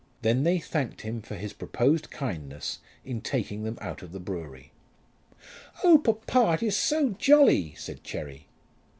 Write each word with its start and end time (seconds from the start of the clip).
Then 0.23 0.41
they 0.43 0.57
thanked 0.57 1.01
him 1.01 1.21
for 1.21 1.35
his 1.35 1.53
proposed 1.53 2.09
kindness 2.09 2.79
in 3.05 3.21
taking 3.21 3.61
them 3.63 3.77
out 3.81 4.01
of 4.01 4.13
the 4.13 4.19
brewery. 4.19 4.71
"Oh, 5.83 5.99
papa, 5.99 6.53
it 6.53 6.63
is 6.65 6.75
so 6.75 7.09
jolly!" 7.19 7.75
said 7.77 8.03
Cherry. 8.03 8.47